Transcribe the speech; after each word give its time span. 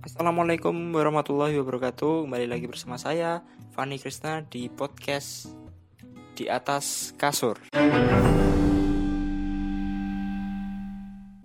Assalamualaikum 0.00 0.72
warahmatullahi 0.96 1.60
wabarakatuh 1.60 2.24
Kembali 2.24 2.48
lagi 2.48 2.64
bersama 2.64 2.96
saya 2.96 3.44
Fani 3.76 4.00
Krishna 4.00 4.40
di 4.48 4.72
podcast 4.72 5.52
Di 6.32 6.48
atas 6.48 7.12
kasur 7.20 7.60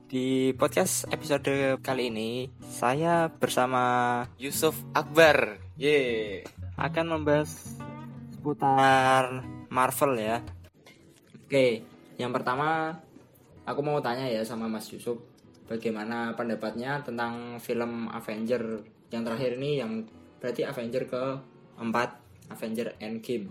Di 0.08 0.56
podcast 0.56 1.04
episode 1.12 1.84
kali 1.84 2.08
ini 2.08 2.48
Saya 2.64 3.28
bersama 3.28 4.24
Yusuf 4.40 4.80
Akbar. 4.96 5.60
Ye. 5.76 6.48
akan 6.80 7.20
membahas 7.20 7.76
seputar 8.32 9.44
Marvel 9.68 10.16
ya. 10.16 10.38
Oke, 11.44 11.84
yang 12.16 12.32
pertama 12.32 12.96
aku 13.66 13.82
mau 13.82 14.00
tanya 14.00 14.30
ya 14.30 14.46
sama 14.46 14.70
Mas 14.70 14.88
Yusuf, 14.94 15.18
bagaimana 15.66 16.34
pendapatnya 16.38 17.02
tentang 17.02 17.58
film 17.62 18.10
Avenger 18.10 18.86
yang 19.10 19.26
terakhir 19.26 19.58
ini 19.58 19.82
yang 19.82 20.06
berarti 20.42 20.66
Avenger 20.66 21.04
ke 21.10 21.24
4 21.82 22.54
Avenger 22.54 22.94
Endgame. 23.02 23.50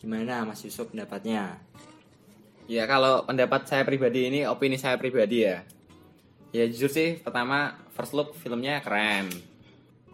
Gimana 0.00 0.48
Mas 0.48 0.64
Yusuf 0.64 0.90
pendapatnya? 0.90 1.60
Ya 2.70 2.86
kalau 2.86 3.26
pendapat 3.26 3.66
saya 3.66 3.82
pribadi 3.82 4.30
ini 4.30 4.46
opini 4.46 4.78
saya 4.78 4.96
pribadi 4.96 5.42
ya. 5.46 5.66
Ya 6.50 6.66
jujur 6.66 6.90
sih 6.90 7.18
pertama 7.22 7.78
first 7.94 8.14
look 8.14 8.34
filmnya 8.34 8.82
keren. 8.82 9.30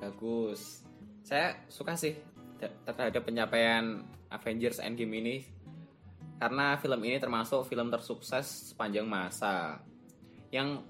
Bagus. 0.00 0.84
Saya 1.24 1.56
suka 1.68 1.96
sih 1.96 2.16
ter- 2.60 2.76
terhadap 2.84 3.24
pencapaian 3.24 4.04
Avengers 4.28 4.82
Endgame 4.82 5.20
ini 5.20 5.36
karena 6.36 6.76
film 6.76 7.00
ini 7.00 7.16
termasuk 7.16 7.64
film 7.64 7.88
tersukses 7.88 8.72
sepanjang 8.72 9.08
masa 9.08 9.80
yang 10.52 10.84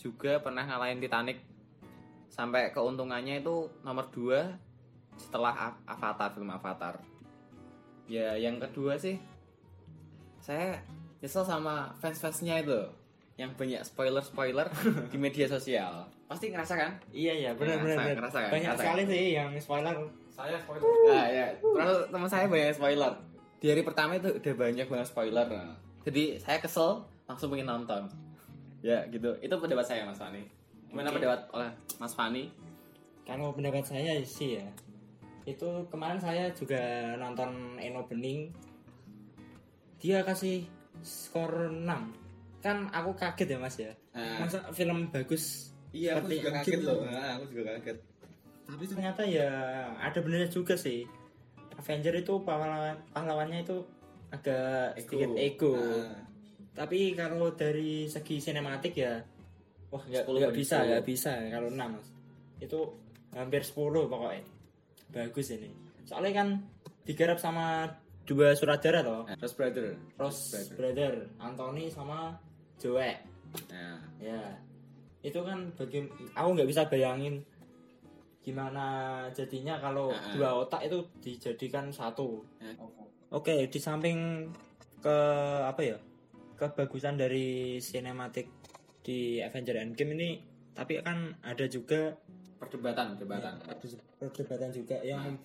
juga 0.00 0.38
pernah 0.40 0.64
ngalahin 0.64 1.00
Titanic. 1.00 1.40
Sampai 2.28 2.68
keuntungannya 2.70 3.40
itu 3.40 3.70
nomor 3.80 4.12
2 4.12 5.16
setelah 5.16 5.72
Avatar 5.88 6.36
film 6.36 6.52
Avatar. 6.52 7.00
Ya 8.06 8.36
yang 8.38 8.60
kedua 8.60 9.00
sih 9.00 9.16
saya 10.38 10.78
nyesel 11.18 11.42
sama 11.42 11.90
fans-fansnya 11.98 12.62
itu 12.62 12.80
yang 13.36 13.50
banyak 13.58 13.82
spoiler-spoiler 13.82 14.68
di 15.12 15.18
media 15.18 15.48
sosial. 15.48 16.06
Pasti 16.28 16.52
ngerasa 16.52 16.74
kan? 16.76 16.92
Iya 17.10 17.32
iya 17.34 17.50
benar, 17.56 17.82
benar, 17.82 17.96
benar. 18.16 18.30
Banyak 18.30 18.52
Banyak 18.52 18.72
sekali 18.78 19.02
sekali 19.02 19.02
sih 19.10 19.24
yang 19.34 19.50
spoiler. 19.58 19.94
saya 20.36 20.56
spoiler. 20.60 20.84
Nah, 21.08 21.26
ya 21.32 21.46
terus 21.56 21.98
teman 22.12 22.28
saya 22.28 22.44
banyak 22.46 22.76
spoiler. 22.76 23.12
Di 23.56 23.66
hari 23.72 23.82
pertama 23.82 24.12
itu 24.20 24.28
udah 24.36 24.54
banyak 24.54 24.86
banget 24.86 25.08
spoiler. 25.08 25.46
Nah. 25.48 25.74
jadi 26.06 26.38
saya 26.38 26.62
kesel 26.62 27.02
langsung 27.26 27.50
pengen 27.50 27.66
nonton 27.66 28.06
ya 28.86 29.02
gitu. 29.10 29.34
Itu 29.42 29.54
pendapat 29.58 29.82
saya 29.82 30.06
mas 30.06 30.22
Fani. 30.22 30.46
Gimana 30.86 31.10
Oke. 31.10 31.18
pendapat 31.18 31.40
oleh 31.50 31.70
mas 31.98 32.14
Fani? 32.14 32.44
Kalau 33.26 33.50
pendapat 33.50 33.82
saya 33.82 34.22
sih 34.22 34.62
ya, 34.62 34.66
itu 35.42 35.66
kemarin 35.90 36.22
saya 36.22 36.54
juga 36.54 37.14
nonton 37.18 37.74
Eno 37.82 38.06
Bening. 38.06 38.54
Dia 39.98 40.22
kasih 40.22 40.62
skor 41.02 41.74
6 41.74 41.82
Kan 42.62 42.86
aku 42.90 43.10
kaget 43.18 43.54
ya 43.54 43.58
mas 43.58 43.76
ya. 43.78 43.92
nah, 44.14 44.46
Masa 44.46 44.62
film 44.70 45.10
bagus 45.10 45.74
iya 45.94 46.18
aku 46.18 46.30
juga 46.30 46.62
kaget 46.62 46.82
gitu. 46.82 46.86
loh. 46.86 47.06
Nah, 47.06 47.38
aku 47.38 47.44
juga 47.50 47.62
kaget. 47.78 47.98
Tapi 48.66 48.84
ternyata 48.86 49.22
ya 49.22 49.50
ada 49.98 50.18
benernya 50.22 50.50
juga 50.50 50.74
sih. 50.74 51.06
Avenger 51.78 52.14
itu 52.18 52.34
pahlawan 52.42 52.96
pahlawannya 53.14 53.62
itu 53.62 53.82
agak 54.34 54.98
sedikit 54.98 55.30
ego. 55.38 55.74
Nah, 55.78 56.26
tapi 56.76 57.16
kalau 57.16 57.56
dari 57.56 58.04
segi 58.06 58.36
sinematik 58.36 58.92
ya 58.92 59.16
wah 59.88 60.02
nggak 60.04 60.28
10 60.28 60.40
nggak 60.44 60.54
bisa 60.54 60.76
10. 60.84 60.88
nggak 60.92 61.04
bisa 61.08 61.32
kalau 61.48 61.68
6 61.72 61.80
mas. 61.80 62.08
Itu 62.60 62.80
hampir 63.32 63.62
10 63.64 64.12
pokoknya. 64.12 64.44
Bagus 65.08 65.48
ini. 65.56 65.70
Soalnya 66.04 66.32
kan 66.44 66.48
digarap 67.08 67.40
sama 67.40 67.88
dua 68.26 68.52
sutradara 68.58 69.00
toh. 69.06 69.22
Nah, 69.24 69.38
Rose 69.38 69.54
Brother. 69.54 69.86
Ross 70.18 70.38
Brother. 70.50 70.74
Brother 70.74 71.12
Anthony 71.38 71.88
sama 71.88 72.34
Joe 72.76 73.14
nah 73.72 73.96
ya. 74.20 74.42
Itu 75.24 75.40
kan 75.46 75.72
bagi 75.78 76.04
aku 76.34 76.48
nggak 76.52 76.68
bisa 76.68 76.84
bayangin 76.90 77.40
gimana 78.44 79.26
jadinya 79.34 79.80
kalau 79.82 80.14
Ah, 80.14 80.22
ah. 80.22 80.32
dua 80.34 80.50
otak 80.66 80.86
itu 80.86 80.98
dijadikan 81.18 81.90
satu. 81.90 82.46
Ya. 82.62 82.70
oke 83.34 83.54
di 83.66 83.78
samping 83.82 84.46
ke 85.02 85.16
apa 85.66 85.82
ya 85.82 85.98
kebagusan 86.56 87.20
dari 87.20 87.78
sinematik 87.78 88.48
di 89.04 89.38
Avenger 89.38 89.78
Endgame 89.78 90.12
ini 90.18 90.30
tapi 90.76 91.00
kan 91.00 91.32
ada 91.40 91.64
juga 91.68 92.12
perdebatan 92.60 93.16
perdebatan. 93.16 93.54
Ya, 93.64 94.28
perdebatan 94.28 94.70
juga 94.72 94.96
yang 95.00 95.36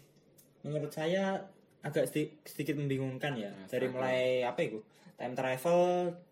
menurut 0.63 0.91
saya 0.91 1.39
agak 1.83 2.07
sedi- 2.07 2.35
sedikit 2.43 2.75
membingungkan 2.79 3.35
ya. 3.35 3.51
Nah, 3.51 3.67
dari 3.67 3.87
mulai 3.87 4.43
apa 4.43 4.59
itu? 4.63 4.79
Time 5.15 5.35
travel 5.35 5.81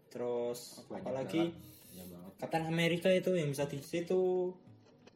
terus 0.10 0.84
Banyak 0.88 1.04
apalagi. 1.06 1.44
Captain 2.40 2.66
America 2.72 3.12
itu 3.12 3.36
yang 3.36 3.52
bisa 3.52 3.68
di 3.68 3.84
situ 3.84 4.56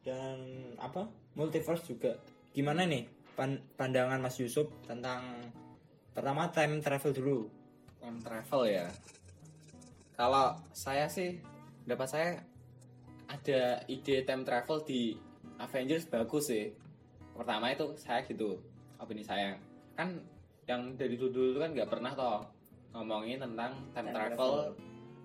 dan 0.04 0.36
apa? 0.76 1.08
Multiverse 1.34 1.88
juga. 1.88 2.12
Gimana 2.52 2.84
nih 2.84 3.08
pan- 3.32 3.64
pandangan 3.80 4.20
Mas 4.20 4.36
Yusuf 4.36 4.68
tentang 4.84 5.24
pertama 6.12 6.52
time 6.52 6.84
travel 6.84 7.12
dulu? 7.16 7.38
Time 7.98 8.20
travel 8.20 8.62
ya 8.68 8.86
kalau 10.14 10.54
saya 10.70 11.10
sih 11.10 11.42
dapat 11.84 12.08
saya 12.08 12.30
ada 13.26 13.82
ide 13.90 14.22
time 14.22 14.46
travel 14.46 14.82
di 14.86 15.18
Avengers 15.58 16.06
bagus 16.06 16.50
sih. 16.50 16.70
Pertama 17.34 17.74
itu 17.74 17.94
saya 17.98 18.22
gitu 18.22 18.62
opini 18.98 19.26
saya. 19.26 19.58
Kan 19.98 20.22
yang 20.70 20.94
dari 20.94 21.18
dulu 21.18 21.30
dulu 21.34 21.58
kan 21.60 21.70
nggak 21.74 21.90
pernah 21.90 22.12
toh 22.14 22.40
ngomongin 22.94 23.42
tentang 23.42 23.74
time, 23.90 24.06
Time 24.06 24.14
travel, 24.14 24.54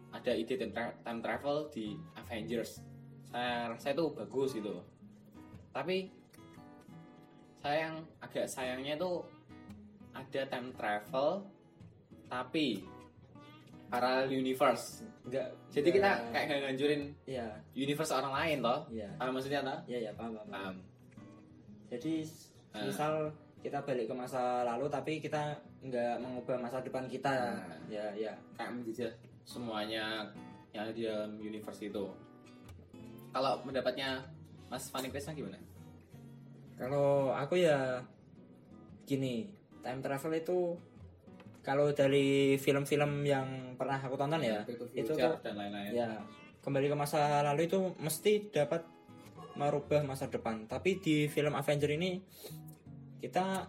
ada 0.10 0.32
ide 0.34 0.58
time, 0.58 0.74
tra- 0.74 0.98
time 1.06 1.22
travel 1.22 1.70
di 1.70 1.94
Avengers. 2.18 2.82
Saya 3.30 3.70
rasa 3.70 3.94
itu 3.94 4.06
bagus 4.10 4.58
gitu. 4.58 4.82
Tapi 5.70 6.10
sayang 7.62 8.02
agak 8.26 8.50
sayangnya 8.50 8.98
itu 8.98 9.22
ada 10.18 10.42
time 10.50 10.74
travel 10.74 11.46
tapi 12.26 12.82
parallel 13.90 14.30
universe 14.32 15.02
enggak 15.26 15.50
jadi 15.70 15.90
kita 15.90 16.10
kayak 16.34 16.46
nggak 16.50 16.60
nganjurin 16.66 17.02
ya 17.26 17.46
universe 17.78 18.14
orang 18.14 18.34
lain 18.34 18.58
toh. 18.66 18.80
Ya 18.90 19.10
paham 19.22 19.32
maksudnya 19.38 19.62
toh 19.62 19.80
ya 19.86 19.98
ya 20.10 20.12
paham, 20.18 20.34
paham. 20.38 20.48
paham. 20.50 20.76
Jadi 21.90 22.14
Ah. 22.70 22.86
misal 22.86 23.34
kita 23.66 23.82
balik 23.82 24.06
ke 24.06 24.14
masa 24.14 24.62
lalu 24.62 24.86
tapi 24.94 25.18
kita 25.18 25.58
nggak 25.82 26.22
mengubah 26.22 26.58
masa 26.62 26.82
depan 26.86 27.10
kita. 27.10 27.58
Ah. 27.58 27.78
ya 27.90 28.06
ya 28.14 28.34
kayak 28.54 28.78
menjajah 28.78 29.10
semuanya 29.46 30.30
yang 30.70 30.86
ada 30.86 30.94
di 30.94 31.02
dalam 31.06 31.34
universe 31.42 31.82
itu. 31.82 32.06
Kalau 33.34 33.62
pendapatnya 33.66 34.22
Mas 34.70 34.86
Fani 34.90 35.10
Krisna 35.10 35.34
gimana? 35.34 35.58
kalau 36.80 37.36
aku 37.36 37.60
ya 37.60 38.00
gini 39.04 39.52
time 39.84 40.00
travel 40.00 40.32
itu 40.32 40.80
kalau 41.70 41.94
dari 41.94 42.58
film-film 42.58 43.22
yang 43.22 43.78
pernah 43.78 44.02
aku 44.02 44.18
tonton 44.18 44.42
ya 44.42 44.66
itu 44.66 45.14
tuh 45.14 45.38
dan 45.46 45.54
lain-lain. 45.54 45.94
ya 45.94 46.10
kembali 46.66 46.90
ke 46.90 46.98
masa 46.98 47.46
lalu 47.46 47.70
itu 47.70 47.94
mesti 48.02 48.50
dapat 48.50 48.82
merubah 49.60 50.02
masa 50.08 50.32
depan. 50.32 50.66
Tapi 50.66 51.04
di 51.04 51.28
film 51.28 51.52
Avenger 51.54 51.92
ini 51.92 52.18
kita 53.20 53.68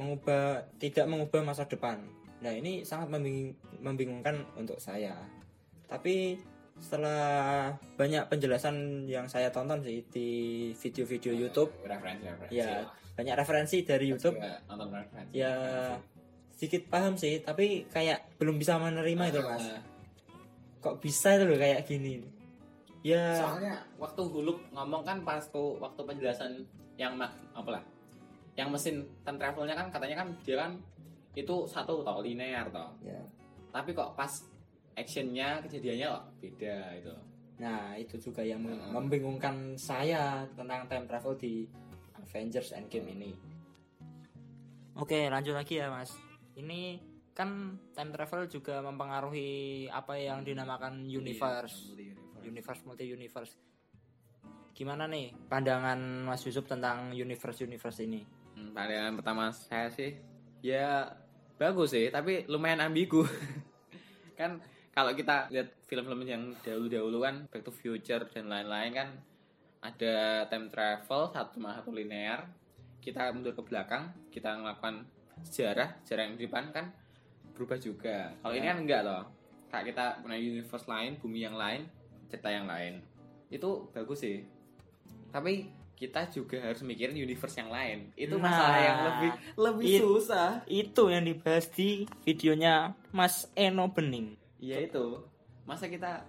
mengubah 0.00 0.64
tidak 0.80 1.06
mengubah 1.06 1.44
masa 1.44 1.68
depan. 1.68 2.00
Nah 2.40 2.52
ini 2.56 2.88
sangat 2.88 3.12
membing- 3.12 3.54
membingungkan 3.84 4.48
untuk 4.56 4.80
saya. 4.80 5.12
Tapi 5.84 6.40
setelah 6.80 7.76
banyak 8.00 8.24
penjelasan 8.32 9.04
yang 9.04 9.28
saya 9.28 9.52
tonton 9.52 9.84
sih 9.84 10.00
di 10.08 10.28
video-video 10.72 11.36
YouTube 11.36 11.68
referensi 11.84 12.24
referensi 12.24 12.56
ya 12.56 12.88
banyak 13.12 13.34
referensi 13.36 13.76
dari 13.84 14.08
YouTube. 14.08 14.40
Juga 14.40 14.64
nonton 14.64 14.88
referensi. 14.96 15.36
Ya 15.36 15.52
sedikit 16.60 16.92
paham 16.92 17.16
sih 17.16 17.40
tapi 17.40 17.88
kayak 17.88 18.36
belum 18.36 18.60
bisa 18.60 18.76
menerima 18.76 19.32
itu 19.32 19.40
mas. 19.40 19.64
Ah, 19.64 19.80
kok 20.84 21.00
bisa 21.00 21.32
itu 21.32 21.48
loh 21.48 21.56
kayak 21.56 21.88
gini? 21.88 22.20
Ya. 23.00 23.32
Soalnya 23.32 23.80
waktu 23.96 24.20
Huluk 24.20 24.60
ngomong 24.68 25.00
kan 25.00 25.24
pas 25.24 25.40
tuh 25.48 25.80
waktu 25.80 26.04
penjelasan 26.04 26.60
yang 27.00 27.16
ma- 27.16 27.32
apa 27.56 27.80
lah? 27.80 27.82
Yang 28.60 28.68
mesin 28.76 28.96
time 29.24 29.40
travelnya 29.40 29.72
kan 29.72 29.88
katanya 29.88 30.20
kan 30.20 30.28
dia 30.44 30.60
kan 30.60 30.76
itu 31.32 31.64
satu 31.64 32.04
toh 32.04 32.20
linear 32.20 32.68
toh. 32.68 32.92
Ya. 33.00 33.24
Tapi 33.72 33.96
kok 33.96 34.12
pas 34.12 34.28
actionnya 34.92 35.64
kejadiannya 35.64 36.12
kok 36.12 36.24
beda 36.44 36.76
itu. 36.92 37.14
Nah 37.56 37.96
itu 37.96 38.20
juga 38.20 38.44
yang 38.44 38.60
Hmm. 38.60 38.92
membingungkan 38.92 39.80
saya 39.80 40.44
tentang 40.52 40.84
time 40.84 41.08
travel 41.08 41.32
di 41.40 41.64
Avengers 42.20 42.76
Endgame 42.76 43.16
ini. 43.16 43.32
Oke 44.92 45.32
lanjut 45.32 45.56
lagi 45.56 45.80
ya 45.80 45.88
mas 45.88 46.12
ini 46.60 47.00
kan 47.32 47.78
time 47.96 48.10
travel 48.12 48.46
juga 48.46 48.84
mempengaruhi 48.84 49.88
apa 49.88 50.18
yang 50.20 50.44
dinamakan 50.44 51.08
universe 51.08 51.96
Iya, 51.96 51.96
multi 51.96 52.04
universe. 52.04 52.46
universe 52.46 52.82
multi 52.84 53.04
universe 53.08 53.52
gimana 54.70 55.04
nih 55.04 55.36
pandangan 55.48 56.24
Mas 56.24 56.40
Yusuf 56.48 56.64
tentang 56.64 57.12
universe 57.12 57.60
universe 57.60 58.00
ini? 58.00 58.24
Hmm, 58.56 58.72
pandangan 58.72 59.12
pertama 59.20 59.52
saya 59.52 59.92
sih 59.92 60.16
ya 60.64 61.04
bagus 61.60 61.92
sih 61.92 62.08
tapi 62.08 62.48
lumayan 62.48 62.80
ambigu. 62.88 63.20
Kan 64.40 64.56
kalau 64.96 65.12
kita 65.12 65.52
lihat 65.52 65.68
film-film 65.84 66.24
yang 66.24 66.42
dahulu-dahulu 66.64 67.18
kan 67.20 67.44
Back 67.52 67.62
to 67.68 67.72
Future 67.72 68.24
dan 68.32 68.48
lain-lain 68.48 68.90
kan 68.96 69.08
ada 69.84 70.48
time 70.48 70.72
travel 70.72 71.28
satu 71.28 71.60
sama 71.60 71.76
satu 71.76 71.92
linear 71.92 72.48
kita 73.04 73.32
mundur 73.36 73.52
ke 73.52 73.60
belakang 73.64 74.12
kita 74.32 74.56
melakukan 74.56 75.04
sejarah 75.42 76.00
sejarah 76.00 76.22
yang 76.24 76.34
di 76.34 76.44
depan 76.44 76.64
kan 76.70 76.86
berubah 77.52 77.76
juga. 77.76 78.32
Kalau 78.36 78.52
ini 78.52 78.62
Ya. 78.62 78.72
kan 78.72 78.78
enggak 78.80 79.02
loh 79.02 79.22
kayak 79.68 79.84
kita 79.92 80.04
punya 80.18 80.34
universe 80.34 80.86
lain 80.86 81.12
bumi 81.16 81.40
yang 81.40 81.54
lain 81.54 81.86
cerita 82.26 82.48
yang 82.48 82.64
lain. 82.64 82.98
Itu 83.48 83.90
bagus 83.90 84.20
sih. 84.20 84.42
Tapi 85.28 85.68
kita 85.94 86.26
juga 86.26 86.56
harus 86.58 86.80
mikirin 86.80 87.12
universe 87.14 87.54
yang 87.54 87.68
lain. 87.68 88.08
Itu 88.14 88.34
Nah, 88.34 88.48
masalah 88.48 88.80
yang 88.80 88.98
lebih 89.04 89.30
lebih 89.54 89.84
it- 89.86 90.00
susah. 90.00 90.48
itu 90.64 91.02
yang 91.06 91.22
dibahas 91.22 91.68
di 91.68 91.88
videonya 92.24 92.74
Mas 93.10 93.44
Eno 93.52 93.86
Bening. 93.86 94.32
Ya 94.56 94.80
itu. 94.80 95.20
Masa 95.62 95.86
kita 95.86 96.24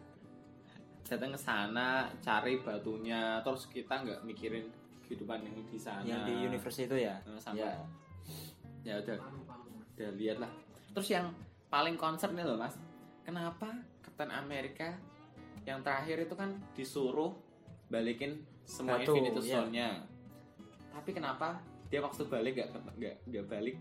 datang 1.02 1.31
ke 1.31 1.40
sana 1.40 2.07
cari 2.19 2.60
batunya 2.60 3.40
terus 3.42 3.68
kita 3.68 4.00
nggak 4.00 4.22
mikirin 4.22 4.68
kehidupan 5.02 5.40
yang 5.42 5.56
di 5.66 5.75
sana. 5.75 6.04
Yang 6.04 6.22
di 6.24 6.34
universe 6.46 6.80
itu 6.81 6.96
ya? 6.98 7.16
Nah, 7.24 7.36
sampai 7.36 7.64
ya 7.64 7.74
ya 8.81 8.98
udah. 9.01 9.18
Udah 9.98 10.10
lihat 10.18 10.38
lah. 10.42 10.51
Terus 10.92 11.07
yang 11.13 11.31
paling 11.69 11.95
concern 11.95 12.33
nih 12.36 12.45
loh 12.45 12.57
mas. 12.57 12.75
Kenapa 13.22 13.69
Captain 14.01 14.31
America 14.33 14.98
yang 15.63 15.86
terakhir 15.86 16.25
itu 16.25 16.33
kan 16.33 16.57
disuruh 16.74 17.38
balikin 17.88 18.42
semua 18.66 18.98
Batu, 18.98 19.13
Infinity 19.13 19.39
iya. 19.45 19.54
Stone-nya? 19.62 19.89
Tapi 20.92 21.10
kenapa 21.13 21.62
dia 21.92 22.00
waktu 22.01 22.24
balik 22.28 22.56
gak, 22.57 22.69
nggak 22.98 23.16
nggak 23.28 23.45
balik 23.48 23.75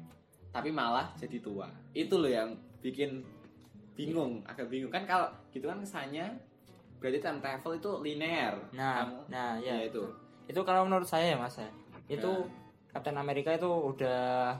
tapi 0.51 0.69
malah 0.75 1.15
jadi 1.17 1.39
tua? 1.41 1.71
Itu 1.95 2.19
loh 2.19 2.31
yang 2.31 2.59
bikin 2.83 3.23
bingung 3.95 4.43
agak 4.45 4.67
bingung. 4.69 4.91
Kan 4.91 5.07
kalau 5.07 5.31
gitu 5.55 5.67
kan 5.71 5.79
kesannya 5.79 6.27
berarti 7.01 7.19
time 7.23 7.41
travel 7.41 7.73
itu 7.81 7.91
linear. 8.05 8.55
Nah 8.77 9.09
Kamu- 9.09 9.25
nah 9.33 9.57
ya, 9.57 9.79
ya 9.81 9.89
itu. 9.89 10.05
Itu 10.51 10.61
kalau 10.67 10.85
menurut 10.85 11.07
saya 11.09 11.33
ya 11.33 11.39
mas 11.39 11.57
ya 11.57 11.71
itu 12.11 12.27
Ya. 12.27 12.51
Captain 12.91 13.15
America 13.15 13.55
itu 13.55 13.71
udah 13.71 14.59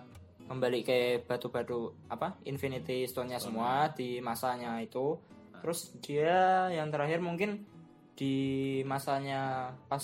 kembali 0.51 0.83
ke 0.83 0.99
batu-batu 1.23 2.11
apa 2.11 2.35
Infinity 2.43 3.07
Stone-nya 3.07 3.39
Stone. 3.39 3.55
semua 3.55 3.73
di 3.95 4.19
masanya 4.19 4.83
itu 4.83 5.15
Nah. 5.15 5.63
terus 5.63 5.95
dia 6.01 6.67
yang 6.69 6.91
terakhir 6.91 7.21
mungkin 7.21 7.63
di 8.13 8.35
masanya 8.83 9.71
pas 9.87 10.03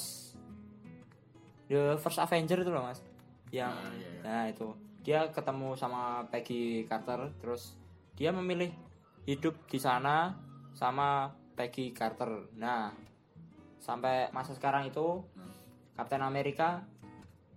the 1.67 1.99
first 1.99 2.17
Avenger 2.17 2.61
itu 2.61 2.71
loh 2.71 2.85
mas 2.85 3.03
yang 3.51 3.73
Nah, 3.73 3.91
iya, 3.91 4.07
iya. 4.07 4.21
nah 4.23 4.43
itu 4.47 4.67
dia 5.01 5.21
ketemu 5.29 5.75
sama 5.75 6.23
Peggy 6.29 6.85
Carter 6.85 7.31
terus 7.39 7.75
dia 8.15 8.31
memilih 8.31 8.71
hidup 9.25 9.67
di 9.67 9.79
sana 9.79 10.35
sama 10.73 11.31
Peggy 11.55 11.91
Carter 11.91 12.51
nah 12.55 12.95
sampai 13.79 14.31
masa 14.31 14.53
sekarang 14.53 14.87
itu 14.87 15.23
Hmm. 15.33 15.51
Captain 15.97 16.21
America 16.21 16.85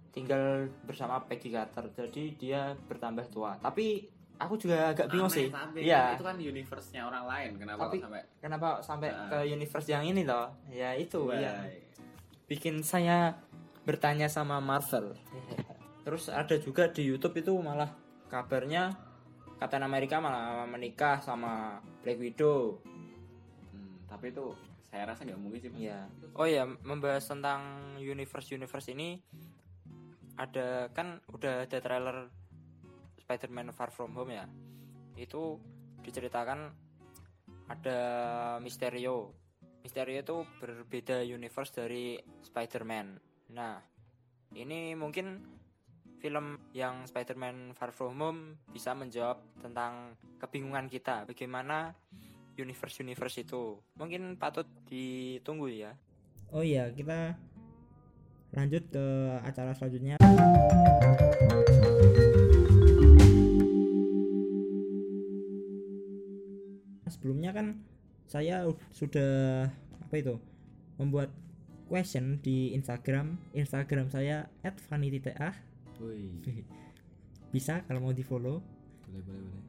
tinggal 0.09 0.67
bersama 0.83 1.21
Peggy 1.21 1.49
Carter. 1.49 1.87
Jadi 1.89 2.35
dia 2.35 2.73
bertambah 2.85 3.29
tua. 3.29 3.55
Tapi 3.57 4.05
aku 4.35 4.55
juga 4.55 4.91
agak 4.91 5.07
bingung 5.07 5.27
Aneh, 5.27 5.37
sih. 5.37 5.47
tapi 5.49 5.79
Iya. 5.83 6.15
itu 6.15 6.23
kan 6.23 6.35
universe-nya 6.35 7.01
orang 7.03 7.25
lain. 7.25 7.51
Kenapa 7.57 7.81
Tapi- 7.85 7.99
sampai 7.99 8.21
kenapa 8.39 8.69
sampai 8.79 9.09
Nah. 9.11 9.27
ke 9.27 9.39
universe 9.47 9.87
yang 9.87 10.03
ini 10.03 10.23
loh? 10.23 10.47
Ya 10.67 10.95
itu 10.95 11.27
Wah, 11.27 11.35
yang 11.35 11.59
bikin 12.45 12.81
saya 12.81 13.35
bertanya 13.83 14.25
sama 14.27 14.57
Marvel. 14.59 15.13
Terus 16.05 16.25
ada 16.27 16.55
juga 16.55 16.87
di 16.87 17.05
YouTube 17.05 17.37
itu 17.37 17.53
malah 17.59 17.91
kabarnya 18.27 18.95
Captain 19.59 19.83
America 19.83 20.17
malah 20.17 20.63
menikah 20.65 21.19
sama 21.19 21.77
Black 21.99 22.15
Widow. 22.15 22.79
Hmm, 23.69 23.99
tapi 24.07 24.31
itu 24.31 24.55
saya 24.87 25.03
rasa 25.05 25.21
nggak 25.21 25.35
mungkin 25.37 25.59
sih. 25.59 25.69
Iya. 25.75 26.07
Oh 26.33 26.47
ya, 26.47 26.63
membahas 26.65 27.27
tentang 27.27 27.61
universe 27.99 28.49
universe 28.49 28.89
ini 28.89 29.19
ada 30.39 30.87
kan 30.95 31.19
udah 31.27 31.67
ada 31.67 31.77
trailer 31.83 32.31
Spider-Man 33.19 33.75
Far 33.75 33.91
From 33.91 34.15
Home 34.15 34.31
ya. 34.31 34.47
Itu 35.19 35.59
diceritakan 35.99 36.71
ada 37.67 37.99
Mysterio. 38.63 39.35
Mysterio 39.83 40.23
itu 40.23 40.37
berbeda 40.63 41.21
universe 41.27 41.75
dari 41.75 42.15
Spider-Man. 42.41 43.19
Nah, 43.51 43.83
ini 44.55 44.95
mungkin 44.95 45.43
film 46.19 46.59
yang 46.75 47.07
Spider-Man 47.07 47.75
Far 47.75 47.91
From 47.95 48.19
Home 48.19 48.41
bisa 48.71 48.95
menjawab 48.95 49.39
tentang 49.59 50.15
kebingungan 50.39 50.91
kita 50.91 51.23
bagaimana 51.27 51.95
universe-universe 52.59 53.47
itu. 53.47 53.79
Mungkin 53.95 54.35
patut 54.35 54.67
ditunggu 54.87 55.67
ya. 55.71 55.95
Oh 56.51 56.59
iya, 56.59 56.91
kita 56.91 57.39
lanjut 58.51 58.83
ke 58.91 59.05
acara 59.45 59.71
selanjutnya. 59.71 60.18
Sebelumnya 67.09 67.51
kan 67.51 67.81
saya 68.29 68.69
sudah 68.93 69.65
apa 70.05 70.15
itu 70.15 70.37
membuat 71.01 71.33
question 71.89 72.37
di 72.39 72.77
Instagram, 72.77 73.41
Instagram 73.57 74.13
saya 74.13 74.45
@vanity_ta. 74.61 75.57
Woi, 75.97 76.29
Bisa 77.53 77.81
kalau 77.89 78.05
mau 78.05 78.13
di 78.13 78.21
follow. 78.21 78.61
boleh 79.09 79.23
boleh 79.25 79.41
boleh. 79.41 79.63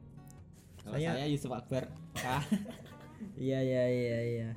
Kalau 0.81 0.93
Saya- 0.97 1.13
saya, 1.17 1.25
Yusuf 1.25 1.51
Akbar. 1.51 1.83
Ah, 2.21 2.45
Iya 3.37 3.61
iya 3.61 3.83
iya 3.85 4.19
iya. 4.23 4.49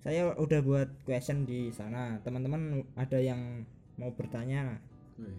Saya 0.00 0.32
udah 0.36 0.60
buat 0.60 0.88
question 1.04 1.44
di 1.44 1.72
sana. 1.72 2.20
Teman-teman 2.20 2.84
ada 2.96 3.16
yang 3.16 3.64
mau 3.96 4.12
bertanya 4.12 4.76
woi. 5.18 5.36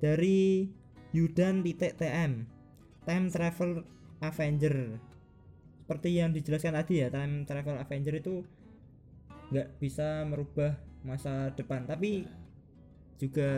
dari 0.00 0.68
Yudan 1.10 1.66
titik 1.66 1.98
TM 1.98 2.46
Time 3.02 3.26
Travel 3.32 3.82
Avenger. 4.22 5.00
Seperti 5.82 6.08
yang 6.14 6.30
dijelaskan 6.30 6.78
tadi 6.78 7.02
ya, 7.02 7.08
Time 7.10 7.42
Travel 7.48 7.80
Avenger 7.82 8.14
itu 8.22 8.46
nggak 9.50 9.82
bisa 9.82 10.22
merubah 10.28 10.78
masa 11.02 11.50
depan, 11.58 11.88
tapi 11.88 12.28
juga 13.18 13.50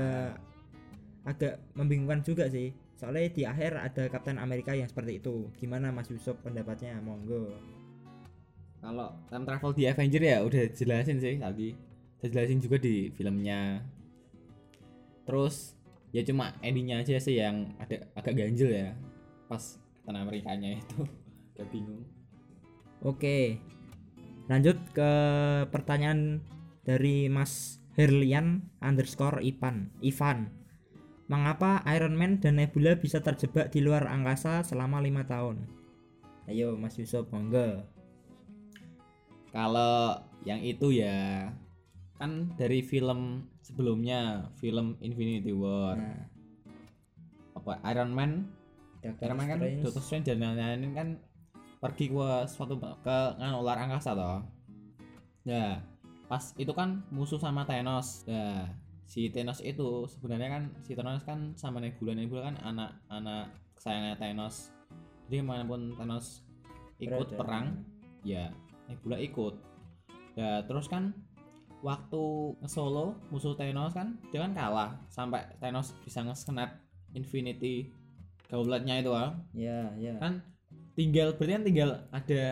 agak 1.28 1.60
membingungkan 1.76 2.24
juga 2.24 2.48
sih. 2.48 2.72
Soalnya 2.96 3.28
di 3.34 3.42
akhir 3.44 3.76
ada 3.76 4.04
Captain 4.08 4.38
America 4.38 4.72
yang 4.72 4.88
seperti 4.88 5.18
itu. 5.18 5.50
Gimana 5.58 5.90
Mas 5.90 6.08
Yusuf 6.08 6.38
pendapatnya? 6.40 7.02
Monggo. 7.02 7.50
Kalau 8.82 9.14
time 9.30 9.46
travel 9.46 9.72
di 9.74 9.84
Avenger 9.86 10.22
ya 10.22 10.38
udah 10.42 10.64
jelasin 10.74 11.18
sih 11.18 11.38
tadi. 11.38 11.74
Udah 12.22 12.28
jelasin 12.30 12.58
juga 12.62 12.78
di 12.78 13.10
filmnya. 13.14 13.82
Terus 15.24 15.78
ya 16.12 16.20
cuma 16.26 16.52
endingnya 16.60 17.00
aja 17.00 17.16
sih 17.16 17.38
yang 17.38 17.72
ada 17.78 18.06
agak 18.18 18.34
ganjel 18.36 18.70
ya. 18.70 18.90
Pas 19.46 19.78
Captain 20.02 20.18
Amerikanya 20.18 20.76
itu 20.76 21.06
agak 21.54 21.68
bingung. 21.70 22.02
Oke. 23.02 23.62
Lanjut 24.50 24.78
ke 24.90 25.12
pertanyaan 25.70 26.42
dari 26.82 27.30
Mas 27.30 27.78
Herlian 27.94 28.66
underscore 28.82 29.38
Ivan. 29.44 29.94
Ivan. 30.02 30.50
Mengapa 31.30 31.80
Iron 31.94 32.18
Man 32.18 32.42
dan 32.42 32.58
Nebula 32.58 32.98
bisa 32.98 33.22
terjebak 33.22 33.70
di 33.70 33.80
luar 33.80 34.10
angkasa 34.10 34.66
selama 34.66 35.00
lima 35.00 35.24
tahun? 35.24 35.64
Ayo 36.50 36.74
Mas 36.74 36.98
Yusuf, 36.98 37.30
monggo. 37.30 37.86
Kalau 39.54 40.18
yang 40.42 40.58
itu 40.60 40.90
ya 40.98 41.48
kan 42.22 42.54
dari 42.54 42.86
film 42.86 43.50
sebelumnya, 43.58 44.46
film 44.62 44.94
Infinity 45.02 45.50
War. 45.50 45.98
Nah, 45.98 46.30
Apa 47.58 47.82
Iron 47.90 48.14
Man 48.14 48.46
Doctor 49.02 49.26
Iron 49.26 49.36
Man 49.42 49.46
kan 49.50 49.58
Strange. 49.58 49.82
Doctor 49.82 50.02
Strange 50.02 50.26
dan 50.30 50.38
lain-lain 50.38 50.94
kan 50.94 51.08
pergi 51.82 52.14
ke 52.14 52.46
suatu 52.46 52.78
ke 52.78 53.18
kan 53.34 53.50
ular 53.58 53.74
angkasa 53.74 54.14
toh. 54.14 54.46
Ya, 55.42 55.82
pas 56.30 56.54
itu 56.54 56.70
kan 56.70 57.02
musuh 57.10 57.42
sama 57.42 57.66
Thanos. 57.66 58.22
Ya, 58.30 58.70
si 59.10 59.26
Thanos 59.34 59.58
itu 59.58 60.06
sebenarnya 60.06 60.48
kan 60.54 60.62
si 60.86 60.94
Thanos 60.94 61.26
kan 61.26 61.58
sama 61.58 61.82
Nebula 61.82 62.14
Nebula 62.14 62.54
kan 62.54 62.56
anak-anak 62.62 63.50
kesayangannya 63.74 64.18
Thanos. 64.22 64.70
Jadi 65.26 65.42
ke 65.42 65.44
mana 65.44 65.66
pun 65.66 65.98
Thanos 65.98 66.46
ikut 67.02 67.34
Berada. 67.34 67.38
perang, 67.42 67.66
ya 68.22 68.54
Nebula 68.86 69.18
ikut. 69.18 69.58
Ya, 70.38 70.62
terus 70.62 70.86
kan 70.86 71.21
waktu 71.82 72.22
nge-solo 72.58 73.18
musuh 73.28 73.52
Thanos 73.52 73.90
kan 73.90 74.14
dia 74.30 74.40
kan 74.40 74.52
kalah 74.52 74.90
sampai 75.08 75.42
Thanos 75.58 75.92
bisa 76.00 76.22
nge-snap 76.22 76.70
Infinity 77.12 77.90
gauntletnya 78.46 78.98
itu 78.98 79.10
ah 79.10 79.34
Ya, 79.52 79.90
ya. 79.96 80.14
kan 80.16 80.40
tinggal 80.94 81.34
berarti 81.34 81.52
kan 81.52 81.64
tinggal 81.64 81.90
ada 82.10 82.42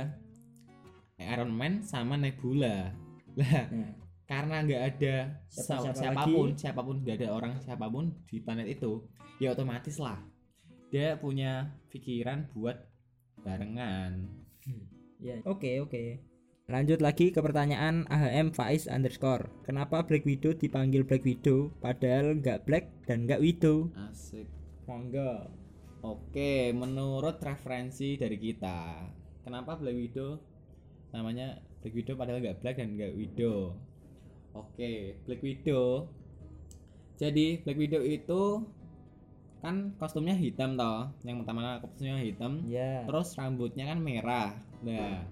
Iron 1.17 1.53
Man 1.53 1.81
sama 1.81 2.17
Nebula 2.17 2.91
lah 3.37 3.65
Nah, 3.71 3.93
karena 4.27 4.63
nggak 4.63 4.83
ada 4.89 5.15
Siapa-siapa 5.47 5.91
sa- 5.91 5.95
siapa 5.97 6.23
pun 6.25 6.47
siapa 6.53 6.81
pun 6.81 6.97
nggak 6.99 7.17
ada 7.17 7.29
orang 7.31 7.53
siapa 7.59 7.87
pun 7.87 8.05
di 8.27 8.39
planet 8.39 8.67
itu 8.69 9.07
ya 9.39 9.51
otomatis 9.51 9.97
lah 9.97 10.19
dia 10.89 11.15
punya 11.15 11.71
pikiran 11.89 12.51
buat 12.51 12.75
barengan 13.39 14.27
Ya. 15.19 15.37
Oke 15.45 15.77
oke. 15.79 16.17
Lanjut 16.71 17.03
lagi 17.03 17.35
ke 17.35 17.43
pertanyaan 17.43 18.07
AHM 18.07 18.55
Faiz 18.55 18.87
underscore. 18.87 19.51
Kenapa 19.67 20.07
Black 20.07 20.23
Widow 20.23 20.55
dipanggil 20.55 21.03
Black 21.03 21.27
Widow 21.27 21.75
padahal 21.83 22.39
nggak 22.39 22.63
Black 22.63 22.87
dan 23.11 23.27
nggak 23.27 23.43
Widow? 23.43 23.91
asik 24.07 24.47
Monggo. 24.87 25.51
Oke, 26.01 26.71
menurut 26.71 27.43
referensi 27.43 28.15
dari 28.15 28.39
kita, 28.39 29.03
kenapa 29.43 29.77
Black 29.77 29.99
Widow 29.99 30.39
namanya 31.11 31.59
Black 31.83 31.91
Widow 31.93 32.15
padahal 32.15 32.39
nggak 32.39 32.59
Black 32.63 32.77
dan 32.79 32.95
nggak 32.95 33.13
Widow? 33.19 33.75
Oke, 34.55 35.19
Black 35.27 35.43
Widow. 35.43 36.07
Jadi 37.19 37.67
Black 37.67 37.79
Widow 37.83 38.01
itu 38.01 38.63
kan 39.59 39.93
kostumnya 39.99 40.39
hitam 40.39 40.79
toh, 40.79 41.11
yang 41.21 41.43
pertama 41.43 41.83
kostumnya 41.83 42.17
hitam, 42.17 42.63
Ya. 42.65 43.05
terus 43.05 43.35
rambutnya 43.37 43.91
kan 43.93 43.99
merah. 44.01 44.55
Nah, 44.81 45.27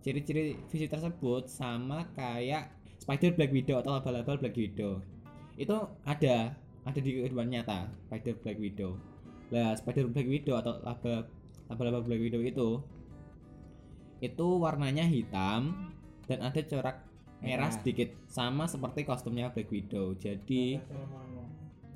ciri-ciri 0.00 0.56
visi 0.72 0.86
tersebut 0.88 1.48
sama 1.48 2.08
kayak 2.16 2.72
Spider 3.00 3.36
Black 3.36 3.52
Widow 3.52 3.80
atau 3.80 3.96
laba-laba 3.96 4.36
Black 4.36 4.56
Widow. 4.56 5.00
Itu 5.56 5.76
ada 6.04 6.56
ada 6.84 6.98
di 7.00 7.10
kehidupan 7.20 7.52
nyata 7.52 7.88
Spider 8.08 8.34
Black 8.40 8.58
Widow. 8.60 8.96
Lah, 9.52 9.76
Spider 9.76 10.08
Black 10.08 10.28
Widow 10.28 10.56
atau 10.60 10.80
laba 10.80 11.28
laba-laba 11.68 12.00
Black 12.04 12.20
Widow 12.20 12.42
itu 12.44 12.68
itu 14.20 14.46
warnanya 14.60 15.08
hitam 15.08 15.92
dan 16.28 16.44
ada 16.44 16.60
corak 16.60 17.08
merah 17.40 17.72
Merah. 17.72 17.72
sedikit 17.72 18.12
sama 18.28 18.68
seperti 18.68 19.08
kostumnya 19.08 19.48
Black 19.48 19.72
Widow. 19.72 20.12
Jadi 20.16 20.76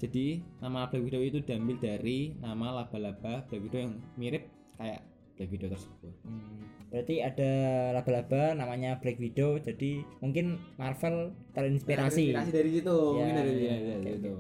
jadi 0.01 0.27
nama 0.61 0.89
Black 0.89 1.05
Widow 1.05 1.23
itu 1.25 1.39
diambil 1.45 1.77
dari 1.81 2.37
nama 2.41 2.83
laba-laba 2.83 3.45
Black 3.49 3.63
Widow 3.65 3.81
yang 3.81 3.95
mirip 4.17 4.49
kayak 4.77 5.05
Black 5.35 5.51
Widow 5.51 5.69
tersebut. 5.75 6.15
Hmm, 6.23 6.63
berarti 6.95 7.19
ada 7.19 7.51
laba-laba 7.95 8.55
namanya 8.55 8.99
Black 9.03 9.19
Widow. 9.19 9.59
Jadi 9.59 10.07
mungkin 10.23 10.63
Marvel 10.79 11.35
terinspirasi. 11.55 12.31
Terinspirasi 12.31 12.51
dari 12.55 12.71
situ, 12.71 12.97
Ya, 13.19 13.23
mungkin 13.23 13.35
dari, 13.35 13.53
ya, 13.59 13.75
dari 13.75 13.99
oke, 13.99 14.11
situ. 14.15 14.33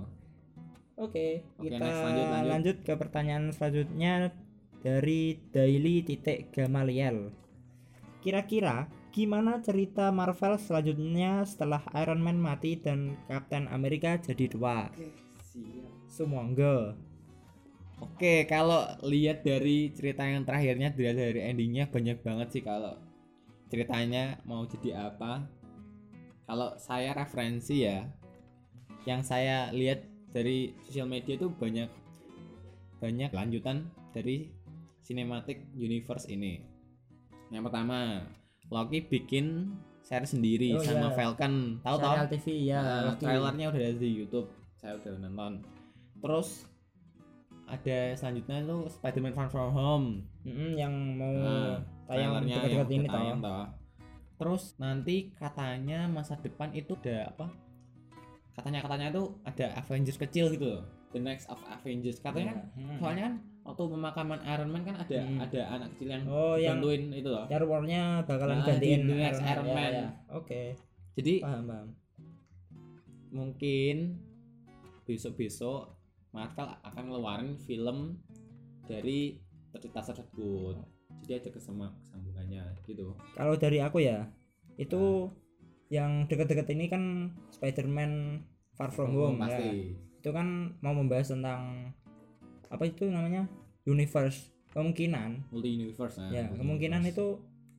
Oke, 0.94 1.26
Oke, 1.58 1.66
kita 1.66 1.82
next, 1.82 1.98
lanjut, 2.06 2.26
lanjut, 2.30 2.50
lanjut. 2.54 2.76
ke 2.86 2.92
pertanyaan 2.94 3.44
selanjutnya 3.50 4.12
dari 4.86 5.42
Daily 5.50 6.06
titik 6.06 6.54
Gamaliel. 6.54 7.34
Kira-kira 8.22 8.86
gimana 9.10 9.58
cerita 9.62 10.14
Marvel 10.14 10.54
selanjutnya 10.58 11.42
setelah 11.46 11.82
Iron 11.98 12.22
Man 12.22 12.38
mati 12.38 12.78
dan 12.78 13.18
Captain 13.26 13.66
America 13.70 14.14
jadi 14.22 14.46
dua? 14.46 14.90
Semoga. 16.06 16.94
Oke, 18.14 18.46
kalau 18.46 18.86
lihat 19.02 19.42
dari 19.42 19.90
cerita 19.90 20.22
yang 20.22 20.46
terakhirnya 20.46 20.94
dari, 20.94 21.10
dari 21.10 21.40
endingnya 21.50 21.90
banyak 21.90 22.22
banget 22.22 22.48
sih 22.54 22.62
kalau 22.62 22.94
ceritanya 23.66 24.38
mau 24.46 24.62
jadi 24.70 25.10
apa. 25.10 25.42
Kalau 26.46 26.78
saya 26.78 27.10
referensi 27.16 27.82
ya, 27.82 28.06
yang 29.08 29.26
saya 29.26 29.74
lihat 29.74 30.06
dari 30.30 30.78
sosial 30.86 31.10
media 31.10 31.34
itu 31.34 31.50
banyak 31.50 31.90
banyak 33.02 33.34
lanjutan 33.34 33.90
dari 34.14 34.46
cinematic 35.02 35.66
universe 35.74 36.30
ini. 36.30 36.62
Yang 37.50 37.66
pertama, 37.66 38.30
Loki 38.70 39.02
bikin 39.02 39.74
series 40.04 40.36
sendiri 40.36 40.76
Oh, 40.76 40.84
sama 40.84 41.10
iya. 41.10 41.16
Falcon. 41.16 41.82
Tahu 41.82 41.96
tahu? 41.98 42.14
TV 42.30 42.46
ya. 42.70 42.78
Nah, 42.78 43.00
Loki. 43.10 43.24
trailernya 43.26 43.66
udah 43.72 43.80
ada 43.80 43.96
di 43.98 44.10
YouTube 44.14 44.48
saya 44.84 45.00
udah 45.00 45.16
nonton 45.16 45.64
terus 46.20 46.68
ada 47.74 47.98
selanjutnya 48.12 48.62
tuh 48.62 48.86
Spider-Man 48.88 49.32
Far 49.32 49.48
From 49.48 49.70
Home 49.70 50.06
Mm-mm, 50.42 50.74
yang 50.74 50.94
mau 51.14 51.30
nah, 51.32 51.76
tayang 52.06 52.40
dekat-dekat 52.40 52.86
yang 52.86 52.96
ini 52.96 53.08
tayang 53.08 53.38
toh. 53.38 53.66
terus 54.34 54.74
nanti 54.76 55.16
katanya 55.32 56.06
masa 56.06 56.34
depan 56.36 56.70
itu 56.70 56.94
ada 56.96 57.28
apa 57.28 57.46
katanya 58.52 58.80
katanya 58.80 59.06
tuh 59.10 59.26
ada 59.42 59.66
Avengers 59.76 60.14
kecil 60.16 60.50
gitu 60.50 60.66
loh 60.68 60.82
the 61.10 61.18
next 61.18 61.46
of 61.46 61.58
Avengers 61.64 62.18
katanya 62.18 62.54
kan 62.54 62.58
Hmm. 62.74 62.98
soalnya 62.98 63.22
kan 63.24 63.34
waktu 63.64 63.82
pemakaman 63.88 64.40
Iron 64.44 64.68
Man 64.68 64.82
kan 64.82 64.96
ada 64.96 65.16
Hmm. 65.16 65.38
ada 65.38 65.60
anak 65.70 65.88
kecil 65.94 66.08
yang 66.10 66.22
Oh, 66.26 66.54
yang 66.54 66.78
bantuin 66.78 67.02
itu 67.12 67.28
loh 67.28 67.46
Star 67.46 67.62
Wars-nya 67.62 68.02
bakalan 68.22 68.58
Nah, 68.58 68.66
gantiin 68.66 69.00
The 69.04 69.14
Next 69.16 69.40
Iron 69.40 69.64
ya, 69.64 69.74
Man. 69.74 69.92
ya. 69.92 70.08
Oke, 70.30 70.62
jadi 71.14 71.34
paham 71.40 71.64
paham. 71.64 71.88
mungkin 73.30 73.96
besok-besok 75.04 75.93
Marvel 76.34 76.66
akan 76.82 77.04
ngeluarin 77.06 77.54
film 77.62 78.18
dari 78.84 79.38
cerita 79.70 80.02
tersebut 80.02 80.74
jadi 81.24 81.40
ada 81.40 81.50
kesambungannya 81.56 82.64
gitu 82.84 83.14
Kalau 83.32 83.54
dari 83.56 83.80
aku 83.80 84.02
ya, 84.02 84.28
itu 84.76 85.30
yang 85.88 86.26
dekat-dekat 86.28 86.68
ini 86.74 86.90
kan 86.92 87.32
Spider-Man 87.54 88.44
Far 88.76 88.90
From 88.92 89.14
Home 89.14 89.40
ya. 89.40 89.48
pasti 89.48 89.70
Itu 90.20 90.34
kan 90.34 90.76
mau 90.84 90.92
membahas 90.92 91.32
tentang 91.32 91.92
apa 92.68 92.84
itu 92.84 93.08
namanya? 93.08 93.48
Universe. 93.88 94.52
Kemungkinan 94.74 95.54
multi 95.54 95.70
universe 95.78 96.18
nah, 96.18 96.28
ya, 96.34 96.50
multi 96.50 96.58
kemungkinan 96.60 97.00
universe. 97.06 97.14
itu 97.14 97.26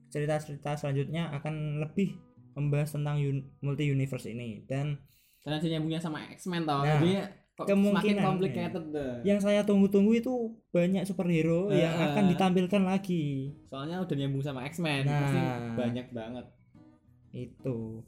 cerita-cerita 0.09 0.71
selanjutnya 0.79 1.27
akan 1.35 1.83
lebih 1.83 2.15
membahas 2.55 2.95
tentang 2.95 3.19
un- 3.19 3.45
multi 3.59 3.83
universe 3.91 4.31
ini 4.31 4.63
dan 4.63 4.95
dan 5.43 5.59
ada 5.59 5.67
nyambungnya 5.67 5.99
sama 5.99 6.23
X-Men 6.31 6.63
tau 6.63 6.81
Nah, 6.87 7.03
jadi 7.03 7.27
kemungkinan, 7.57 8.03
semakin 8.03 8.15
complicated 8.21 8.83
deh. 8.91 9.13
yang 9.23 9.39
saya 9.39 9.63
tunggu-tunggu 9.63 10.11
itu 10.13 10.33
banyak 10.69 11.03
superhero 11.03 11.71
yang 11.71 11.93
Eh, 11.93 12.03
akan 12.05 12.23
ditampilkan 12.27 12.83
lagi. 12.83 13.55
soalnya 13.65 14.03
udah 14.03 14.11
nyambung 14.13 14.43
sama 14.43 14.65
X-Men 14.65 15.03
Nah. 15.03 15.15
pasti 15.17 15.39
banyak 15.73 16.07
banget. 16.11 16.45
Itu. 17.31 18.03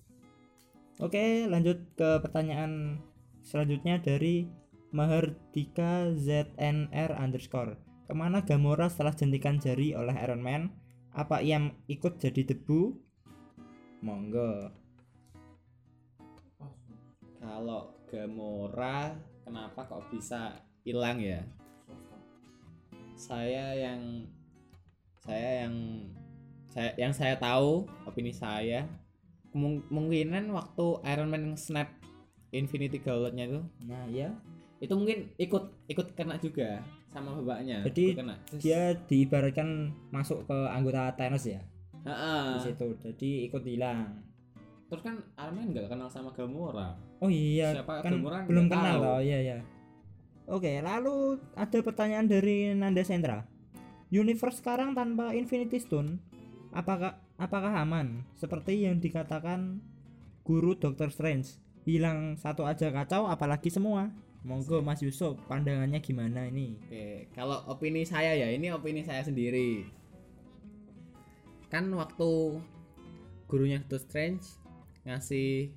Oke 0.97 1.23
lanjut 1.45 1.79
ke 1.93 2.19
pertanyaan 2.19 2.99
selanjutnya 3.41 3.97
dari 3.97 4.51
Mahardika 4.89 6.11
ZNR 6.11 7.11
underscore. 7.13 7.75
Ke 8.03 8.13
mana 8.13 8.39
Gamora 8.41 8.87
setelah 8.87 9.11
jentikan 9.11 9.55
jari 9.57 9.91
oleh 9.91 10.15
Iron 10.17 10.39
Man? 10.39 10.71
Apa 11.11 11.39
ia 11.39 11.59
ikut 11.85 12.17
jadi 12.17 12.43
debu? 12.45 12.95
Monggo. 13.99 14.71
Kalau 17.37 17.81
Gamora 18.07 19.11
kenapa 19.47 19.79
kok 19.87 20.03
bisa 20.11 20.59
hilang 20.83 21.23
ya? 21.23 21.39
Saya 23.15 23.71
yang 23.73 24.27
saya 25.23 25.65
yang 25.65 25.75
saya 26.67 26.91
yang 26.99 27.13
saya 27.15 27.39
tahu 27.39 27.87
opini 28.05 28.35
saya 28.35 28.85
kemung- 29.49 29.81
kemungkinan 29.89 30.51
waktu 30.51 30.85
Iron 31.07 31.31
Man 31.31 31.55
snap 31.57 31.89
Infinity 32.53 33.01
Gauntletnya 33.01 33.49
itu 33.49 33.59
nah 33.83 34.07
ya 34.07 34.29
itu 34.77 34.93
mungkin 34.93 35.27
ikut 35.35 35.63
ikut 35.89 36.07
kena 36.13 36.37
juga 36.37 36.79
sama 37.09 37.33
bapaknya 37.41 37.81
Jadi 37.89 38.13
kena. 38.13 38.35
Terus- 38.45 38.61
dia 38.61 38.93
diibaratkan 39.09 39.89
masuk 40.13 40.45
ke 40.45 40.57
anggota 40.69 41.11
Thanos 41.17 41.49
ya? 41.49 41.59
Ha-ha. 42.05 42.55
di 42.55 42.71
situ. 42.71 42.87
Jadi 43.03 43.29
ikut 43.51 43.63
hilang 43.67 44.21
terus 44.87 45.03
kan 45.03 45.19
Man 45.51 45.75
nggak 45.75 45.91
kenal 45.91 46.07
sama 46.07 46.31
Gamora. 46.31 46.95
Oh 47.19 47.27
iya 47.27 47.75
Siapa 47.75 47.99
kan 48.01 48.11
Gamora? 48.15 48.47
belum 48.47 48.65
kenal 48.71 48.95
tahu. 48.97 49.03
loh 49.03 49.19
iya 49.19 49.39
ya 49.43 49.57
oke 50.47 50.71
lalu 50.79 51.15
ada 51.59 51.77
pertanyaan 51.83 52.27
dari 52.27 52.71
Nanda 52.71 53.03
Sentra 53.03 53.43
universe 54.07 54.63
sekarang 54.63 54.95
tanpa 54.95 55.35
Infinity 55.35 55.75
Stone 55.77 56.19
apakah 56.71 57.19
apakah 57.35 57.83
aman? 57.83 58.23
Seperti 58.33 58.87
yang 58.87 58.97
dikatakan 58.97 59.83
guru 60.41 60.73
Doctor 60.73 61.11
Strange 61.11 61.59
hilang 61.83 62.35
satu 62.35 62.63
aja 62.63 62.91
kacau 62.91 63.27
apalagi 63.27 63.67
semua. 63.71 64.11
Monggo 64.47 64.79
Mas 64.79 65.03
Yusuf 65.03 65.35
pandangannya 65.51 65.99
gimana 65.99 66.47
ini? 66.47 66.79
Oke, 66.87 67.27
kalau 67.35 67.67
opini 67.67 68.07
saya 68.07 68.31
ya, 68.31 68.47
ini 68.47 68.71
opini 68.71 69.03
saya 69.03 69.19
sendiri. 69.19 69.83
Kan 71.67 71.91
waktu 71.91 72.61
gurunya 73.51 73.83
Doctor 73.83 73.99
Strange 73.99 74.45
ngasih 75.07 75.71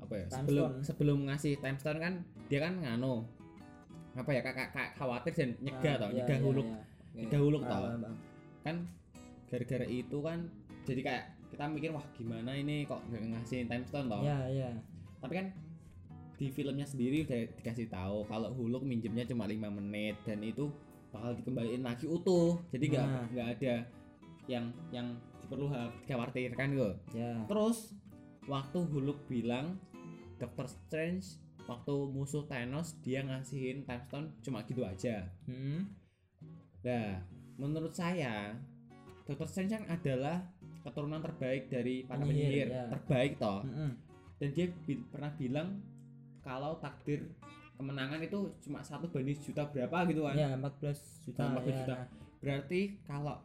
apa 0.00 0.14
ya? 0.14 0.24
Time 0.24 0.36
Sebelum 0.38 0.62
stone. 0.64 0.82
sebelum 0.84 1.18
ngasih 1.26 1.52
time 1.58 1.78
stone 1.78 1.98
kan 1.98 2.12
dia 2.46 2.60
kan 2.60 2.74
ngano. 2.78 3.26
Apa 4.14 4.30
ya? 4.30 4.40
Kakak 4.40 4.70
kakak 4.70 4.88
khawatir 4.94 5.32
dan 5.32 5.50
nyegah 5.58 5.94
tau, 5.98 6.10
nyegah 6.10 6.38
huluk, 6.38 6.68
nyegah 7.12 7.40
huluk 7.40 7.62
tau. 7.64 7.84
Kan 8.62 8.76
gara-gara 9.46 9.84
itu 9.84 10.18
kan 10.18 10.48
jadi 10.82 11.00
kayak 11.00 11.24
kita 11.48 11.64
mikir 11.68 11.90
wah 11.90 12.06
gimana 12.12 12.52
ini 12.52 12.82
kok 12.82 13.04
nggak 13.06 13.22
ngasih 13.30 13.66
time 13.66 13.84
stone 13.84 14.06
tau. 14.06 14.22
ya 14.22 14.48
ya 14.48 14.70
Tapi 15.18 15.32
kan 15.34 15.46
di 16.32 16.48
filmnya 16.48 16.82
sendiri 16.82 17.22
udah 17.22 17.38
dikasih 17.54 17.86
tahu 17.86 18.26
kalau 18.26 18.50
Hulk 18.50 18.82
minjemnya 18.82 19.22
cuma 19.22 19.44
lima 19.44 19.68
menit 19.68 20.18
dan 20.22 20.40
itu 20.40 20.72
bakal 21.12 21.36
dikembaliin 21.36 21.84
lagi 21.84 22.08
utuh 22.08 22.58
jadi 22.68 22.84
nggak 22.88 23.06
Nah. 23.06 23.26
nggak 23.30 23.48
ada 23.52 23.74
yang 24.48 24.64
yang 24.90 25.06
perlu 25.46 25.68
ha- 25.68 25.92
dikhawatirkan 26.02 26.66
gitu 26.72 26.90
ya 27.14 27.44
terus 27.46 27.94
waktu 28.44 28.78
Hulk 28.80 29.26
bilang 29.26 29.78
Doctor 30.36 30.66
Strange 30.66 31.38
waktu 31.62 31.94
musuh 32.10 32.42
Thanos 32.44 32.98
dia 33.00 33.22
ngasihin 33.22 33.86
time 33.86 34.02
stone 34.02 34.26
cuma 34.40 34.62
gitu 34.62 34.82
aja 34.82 35.30
Hmm. 35.46 35.94
Nah, 36.82 37.22
menurut 37.54 37.94
saya 37.94 38.58
Doctor 39.22 39.46
Strange 39.46 39.70
kan 39.72 39.84
adalah 39.86 40.42
keturunan 40.82 41.22
terbaik 41.22 41.70
dari 41.70 42.02
para 42.02 42.18
Penyihir, 42.18 42.42
penyihir, 42.42 42.68
ya. 42.68 42.84
terbaik 42.90 43.32
toh. 43.38 43.62
Mm-mm. 43.62 43.94
Dan 44.34 44.48
dia 44.50 44.66
bi- 44.82 45.06
pernah 45.06 45.30
bilang 45.32 45.78
kalau 46.42 46.82
takdir 46.82 47.30
kemenangan 47.78 48.18
itu 48.18 48.50
cuma 48.58 48.82
satu 48.82 49.06
banding 49.06 49.38
juta 49.38 49.62
berapa 49.64 49.94
gitu 50.10 50.26
kan. 50.26 50.34
Ya 50.34 50.58
14 50.58 51.22
juta. 51.22 51.40
Nah, 51.40 51.50
14 51.54 51.70
ya. 51.70 51.78
juta. 51.78 51.94
Berarti 52.42 52.80
kalau 53.06 53.38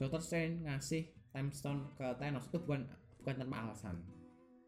Doctor 0.00 0.20
Strange 0.24 0.64
ngasih 0.64 1.02
time 1.28 1.52
stone 1.52 1.84
ke 1.92 2.08
Thanos 2.16 2.48
itu 2.48 2.56
bukan 2.56 2.88
bukan 3.20 3.34
tanpa 3.36 3.56
alasan. 3.68 4.00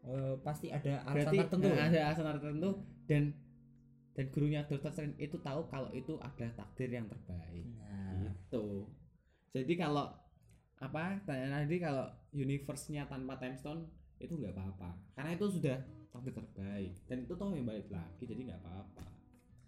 Oh, 0.05 0.37
pasti 0.45 0.69
ada 0.69 1.01
alasan 1.09 1.33
Berarti 1.33 1.37
tertentu. 1.41 1.67
nah, 1.73 1.85
ada 1.89 1.99
alasan 2.13 2.25
tertentu 2.37 2.69
dan 3.09 3.23
dan 4.15 4.25
gurunya 4.31 4.61
Doctor 4.63 4.93
Strange 4.93 5.17
itu 5.19 5.35
tahu 5.41 5.67
kalau 5.67 5.89
itu 5.91 6.15
adalah 6.21 6.53
takdir 6.55 6.93
yang 6.93 7.09
terbaik. 7.09 7.65
Nah, 7.75 8.31
gitu. 8.31 8.87
Jadi 9.51 9.73
kalau 9.75 10.07
apa 10.79 11.19
tanya 11.25 11.63
tadi 11.63 11.81
kalau 11.81 12.05
universe-nya 12.31 13.09
tanpa 13.09 13.35
time 13.41 13.57
stone 13.57 13.81
itu 14.21 14.37
nggak 14.37 14.55
apa-apa. 14.55 14.95
Karena 15.17 15.35
itu 15.35 15.45
sudah 15.51 15.77
takdir 16.13 16.31
terbaik. 16.31 16.93
Dan 17.09 17.27
itu 17.27 17.33
toh 17.35 17.51
yang 17.51 17.67
balik 17.67 17.89
lagi 17.91 18.23
jadi 18.23 18.41
nggak 18.53 18.61
apa-apa. 18.63 19.05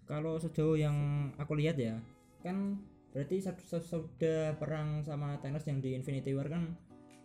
Kalau 0.07 0.39
sejauh 0.39 0.79
yang 0.79 0.95
aku 1.35 1.59
lihat 1.59 1.75
ya, 1.75 1.99
kan 2.39 2.79
berarti 3.11 3.43
sudah 3.43 4.55
perang 4.55 5.03
sama 5.03 5.35
Thanos 5.43 5.67
yang 5.67 5.83
di 5.83 5.91
Infinity 5.97 6.31
War 6.31 6.47
kan 6.47 6.71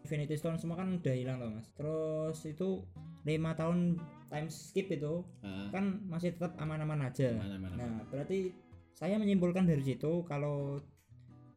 Infinity 0.03 0.35
Stone 0.35 0.59
semua 0.59 0.79
kan 0.79 0.99
udah 0.99 1.15
hilang 1.15 1.39
loh 1.39 1.51
mas. 1.55 1.71
Terus 1.75 2.39
itu 2.47 2.83
lima 3.23 3.55
tahun 3.55 4.03
time 4.27 4.49
skip 4.51 4.91
itu 4.91 5.23
nah, 5.45 5.71
kan 5.71 6.03
masih 6.11 6.35
tetap 6.35 6.59
aman-aman 6.59 7.07
aja. 7.07 7.39
mana 7.39 7.57
mana 7.59 7.75
Nah, 7.79 7.93
berarti 8.11 8.51
saya 8.93 9.17
menyimpulkan 9.17 9.65
dari 9.65 9.83
situ 9.83 10.27
kalau 10.27 10.83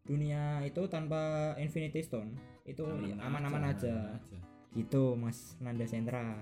dunia 0.06 0.62
itu 0.62 0.86
tanpa 0.86 1.54
Infinity 1.58 2.06
Stone 2.06 2.38
itu 2.70 2.86
aman-aman 3.18 3.74
aja. 3.74 4.22
Gitu, 4.76 5.16
Mas 5.16 5.56
Nanda 5.64 5.88
Sentra. 5.88 6.36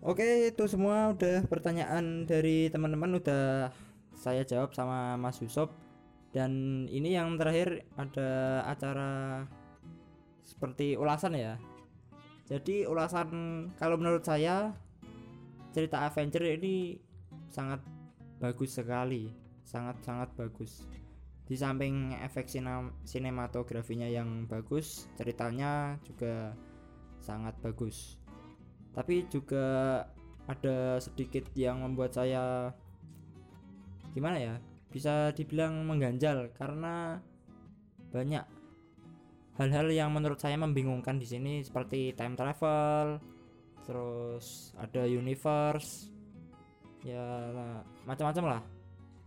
Oke, 0.00 0.48
itu 0.48 0.64
semua 0.64 1.12
udah 1.12 1.44
pertanyaan 1.44 2.24
dari 2.24 2.72
teman-teman 2.72 3.20
udah 3.20 3.68
saya 4.16 4.42
jawab 4.44 4.72
sama 4.72 5.16
Mas 5.20 5.40
Yusuf. 5.44 5.72
Dan 6.30 6.86
ini 6.88 7.14
yang 7.14 7.36
terakhir 7.36 7.84
ada 7.98 8.62
acara 8.64 9.44
seperti 10.50 10.98
ulasan 10.98 11.38
ya. 11.38 11.54
Jadi 12.50 12.82
ulasan 12.82 13.70
kalau 13.78 13.94
menurut 13.94 14.26
saya 14.26 14.74
cerita 15.70 16.02
Avenger 16.02 16.42
ini 16.58 16.98
sangat 17.46 17.78
bagus 18.42 18.74
sekali, 18.74 19.30
sangat-sangat 19.62 20.34
bagus. 20.34 20.82
Di 21.46 21.54
samping 21.54 22.18
efek 22.18 22.50
sinematografinya 23.06 24.10
yang 24.10 24.50
bagus, 24.50 25.06
ceritanya 25.14 25.94
juga 26.02 26.54
sangat 27.22 27.54
bagus. 27.62 28.18
Tapi 28.90 29.30
juga 29.30 30.02
ada 30.50 30.98
sedikit 30.98 31.46
yang 31.54 31.86
membuat 31.86 32.18
saya 32.18 32.74
gimana 34.10 34.42
ya? 34.42 34.54
Bisa 34.90 35.30
dibilang 35.30 35.86
mengganjal 35.86 36.50
karena 36.58 37.22
banyak 38.10 38.42
hal-hal 39.58 39.88
yang 39.90 40.10
menurut 40.14 40.38
saya 40.38 40.54
membingungkan 40.60 41.18
di 41.18 41.26
sini 41.26 41.64
seperti 41.64 42.14
time 42.14 42.38
travel, 42.38 43.18
terus 43.82 44.76
ada 44.78 45.08
universe, 45.08 46.12
ya 47.02 47.24
macam-macam 48.06 48.44
lah. 48.58 48.62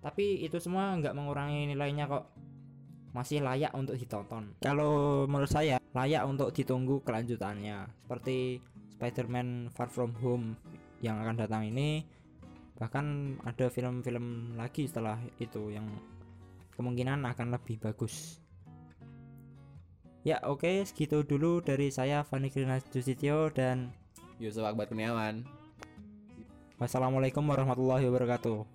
Tapi 0.03 0.43
itu 0.43 0.59
semua 0.59 0.95
nggak 0.99 1.15
mengurangi 1.15 1.71
nilainya 1.71 2.07
kok. 2.11 2.25
Masih 3.13 3.45
layak 3.45 3.71
untuk 3.77 3.93
ditonton. 3.93 4.57
Kalau 4.57 5.23
menurut 5.29 5.47
saya 5.47 5.77
layak 5.93 6.25
untuk 6.25 6.49
ditunggu 6.49 7.05
kelanjutannya. 7.05 7.85
Seperti 8.03 8.57
Spider-Man 8.97 9.69
Far 9.69 9.87
From 9.93 10.17
Home 10.25 10.57
yang 10.99 11.21
akan 11.21 11.35
datang 11.37 11.67
ini 11.69 12.01
bahkan 12.73 13.37
ada 13.45 13.69
film-film 13.69 14.57
lagi 14.57 14.89
setelah 14.89 15.21
itu 15.37 15.69
yang 15.69 15.85
kemungkinan 16.73 17.21
akan 17.21 17.53
lebih 17.53 17.77
bagus. 17.77 18.42
Ya 20.23 20.39
oke 20.47 20.87
segitu 20.87 21.19
dulu 21.27 21.59
dari 21.59 21.91
saya 21.91 22.23
Fani 22.23 22.47
Krina 22.47 22.79
Jusitio 22.95 23.51
dan 23.51 23.91
Yusuf 24.39 24.63
Akbar 24.63 24.87
Kurniawan 24.87 25.43
wassalamualaikum 26.79 27.43
warahmatullahi 27.43 28.07
wabarakatuh. 28.07 28.72